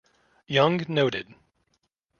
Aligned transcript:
Young 0.47 0.83
noted. 0.89 1.35